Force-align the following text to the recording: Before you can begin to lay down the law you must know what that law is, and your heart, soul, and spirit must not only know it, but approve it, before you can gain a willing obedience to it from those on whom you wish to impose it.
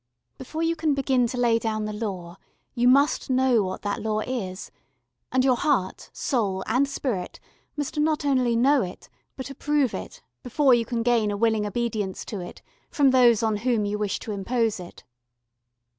Before 0.39 0.63
you 0.63 0.75
can 0.75 0.95
begin 0.95 1.27
to 1.27 1.37
lay 1.37 1.59
down 1.59 1.85
the 1.85 1.93
law 1.93 2.37
you 2.73 2.87
must 2.87 3.29
know 3.29 3.61
what 3.61 3.83
that 3.83 4.01
law 4.01 4.21
is, 4.21 4.71
and 5.31 5.45
your 5.45 5.57
heart, 5.57 6.09
soul, 6.11 6.63
and 6.65 6.89
spirit 6.89 7.39
must 7.77 7.99
not 7.99 8.25
only 8.25 8.55
know 8.55 8.81
it, 8.81 9.09
but 9.37 9.51
approve 9.51 9.93
it, 9.93 10.23
before 10.41 10.73
you 10.73 10.87
can 10.87 11.03
gain 11.03 11.29
a 11.29 11.37
willing 11.37 11.67
obedience 11.67 12.25
to 12.25 12.39
it 12.39 12.63
from 12.89 13.11
those 13.11 13.43
on 13.43 13.57
whom 13.57 13.85
you 13.85 13.99
wish 13.99 14.17
to 14.21 14.31
impose 14.31 14.79
it. 14.79 15.03